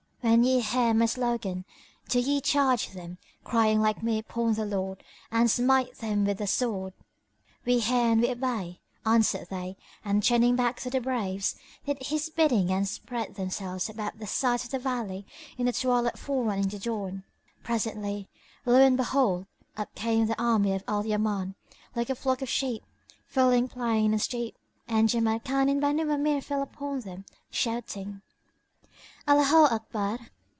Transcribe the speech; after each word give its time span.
When 0.23 0.43
ye 0.43 0.59
hear 0.61 0.93
my 0.93 1.07
slogan, 1.07 1.65
do 2.07 2.19
ye 2.19 2.41
charge 2.41 2.89
them, 2.91 3.17
crying 3.43 3.81
like 3.81 4.03
me 4.03 4.19
upon 4.19 4.53
the 4.53 4.65
Lord, 4.65 5.03
and 5.31 5.49
smite 5.49 5.95
them 5.95 6.25
with 6.25 6.37
the 6.37 6.45
sword." 6.45 6.93
"We 7.65 7.79
hear 7.79 8.11
and 8.11 8.21
we 8.21 8.29
obey," 8.29 8.81
answered 9.03 9.47
they 9.49 9.77
and 10.05 10.21
turning 10.23 10.55
back 10.55 10.79
to 10.81 10.91
their 10.91 11.01
braves 11.01 11.55
did 11.87 11.97
his 12.03 12.29
bidding 12.29 12.71
and 12.71 12.87
spread 12.87 13.33
themselves 13.33 13.89
about 13.89 14.19
the 14.19 14.27
sides 14.27 14.65
of 14.65 14.69
the 14.71 14.77
valley 14.79 15.25
in 15.57 15.65
the 15.65 15.73
twilight 15.73 16.17
forerunning 16.19 16.67
the 16.67 16.77
dawn. 16.79 17.23
Presently, 17.63 18.29
lo 18.65 18.75
and 18.79 18.95
behold! 18.97 19.47
up 19.75 19.93
came 19.95 20.27
the 20.27 20.41
army 20.41 20.71
of 20.73 20.83
Al 20.87 21.03
Yaman, 21.05 21.55
like 21.95 22.11
a 22.11 22.15
flock 22.15 22.41
of 22.43 22.49
sheep, 22.49 22.83
filling 23.25 23.67
plain 23.67 24.11
and 24.13 24.21
steep, 24.21 24.55
and 24.87 25.09
Jamrkan 25.09 25.67
and 25.67 25.77
the 25.77 25.81
Banu 25.81 26.09
Amir 26.11 26.41
fell 26.41 26.61
upon 26.61 26.99
them, 27.01 27.25
shouting, 27.49 28.21
"Allaho 29.27 29.71
Akbar!" 29.71 30.17